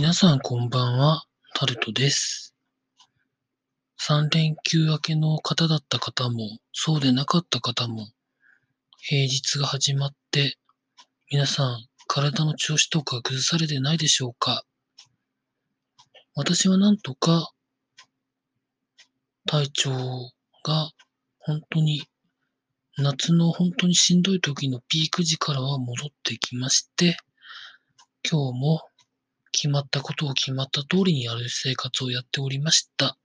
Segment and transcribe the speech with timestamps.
[0.00, 1.24] 皆さんこんばんは、
[1.56, 2.54] タルトです。
[4.00, 8.06] 3連休明けの方だった方も、そうでなかった方も、
[9.00, 10.56] 平日が始まって、
[11.32, 14.62] 皆さん体の調子とか崩されてないでしょうか？
[16.36, 17.50] 私はなんとか
[19.46, 19.90] 体調
[20.62, 20.92] が
[21.40, 22.04] 本当に
[22.98, 27.16] 夏の本当にしんどい時のピーク時からは戻ってきまして、
[28.22, 28.82] 今日も
[29.60, 33.18] 決まったことを決まった通りにやる生活をやっておりました。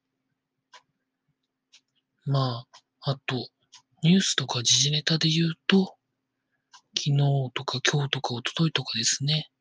[2.26, 2.66] ま
[3.02, 3.50] あ、あと、
[4.02, 5.96] ニュースとか時事ネタで言うと、
[6.98, 7.18] 昨日
[7.54, 9.52] とか今日とか一昨日とかですね、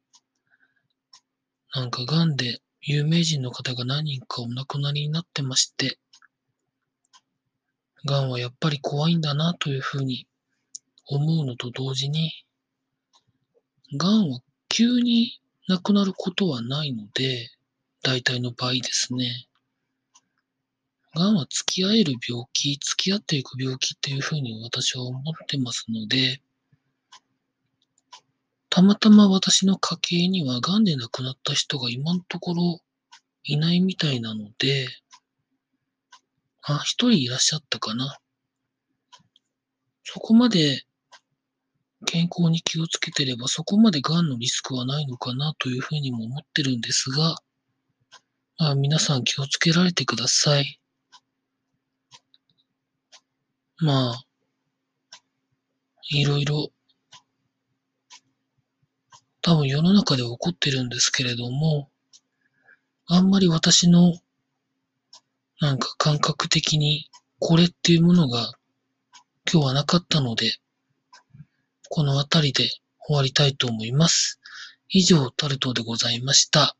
[1.74, 5.98] なんか癌で有名人の方が何人かお亡くなりになってまして、
[8.06, 10.26] 癌はやっぱり怖いんだなというふうに
[11.04, 12.32] 思うのと同時に、
[13.98, 17.50] 癌は急に亡くなることはないので、
[18.02, 19.46] 大体の場合ですね。
[21.14, 26.40] 癌は付き合える病気、付き合っていく病気っていうふうに私は思ってますので、
[28.70, 32.80] たまたま私の家系には癌で亡くなった人が今のところ
[33.44, 34.88] いないみたいなので、
[36.62, 38.18] あ、一人いらっしゃったかな。
[40.04, 40.84] そこまで
[42.04, 47.36] 健康に気をつけてればそこまで癌のリスクはないのかなというふうにも思ってるんですが、
[48.58, 50.80] まあ、皆さん気をつけられてください。
[53.78, 54.24] まあ、
[56.10, 56.68] いろいろ
[59.42, 61.90] 多分世の中で起こってるんですけれども、
[63.06, 64.14] あんまり私の
[65.60, 67.10] なんか感覚的に
[67.40, 68.52] これっていうものが
[69.52, 70.61] 今日はなかったので、
[72.02, 72.68] この辺りで
[73.06, 74.40] 終わりたいと思います。
[74.88, 76.76] 以上、タルトでございました。